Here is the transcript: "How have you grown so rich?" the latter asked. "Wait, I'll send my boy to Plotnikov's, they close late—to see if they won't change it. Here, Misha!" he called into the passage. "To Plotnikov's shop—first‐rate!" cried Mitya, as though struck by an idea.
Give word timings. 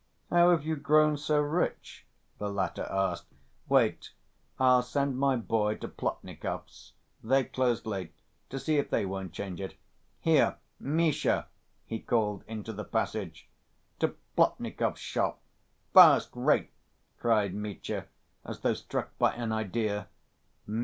"How 0.31 0.49
have 0.49 0.65
you 0.65 0.77
grown 0.77 1.15
so 1.15 1.39
rich?" 1.39 2.07
the 2.39 2.49
latter 2.49 2.85
asked. 2.89 3.27
"Wait, 3.69 4.13
I'll 4.59 4.81
send 4.81 5.15
my 5.19 5.35
boy 5.35 5.75
to 5.75 5.87
Plotnikov's, 5.87 6.93
they 7.23 7.43
close 7.43 7.85
late—to 7.85 8.57
see 8.57 8.77
if 8.79 8.89
they 8.89 9.05
won't 9.05 9.31
change 9.31 9.61
it. 9.61 9.75
Here, 10.19 10.57
Misha!" 10.79 11.49
he 11.85 11.99
called 11.99 12.43
into 12.47 12.73
the 12.73 12.83
passage. 12.83 13.47
"To 13.99 14.15
Plotnikov's 14.35 14.99
shop—first‐rate!" 15.01 16.71
cried 17.19 17.53
Mitya, 17.53 18.07
as 18.43 18.61
though 18.61 18.73
struck 18.73 19.15
by 19.19 19.35
an 19.35 19.51
idea. 19.51 20.07